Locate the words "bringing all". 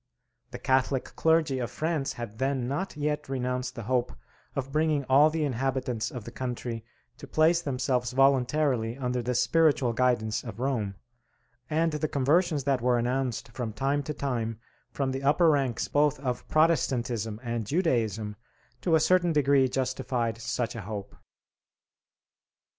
4.71-5.29